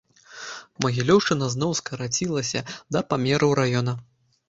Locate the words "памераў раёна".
3.15-3.93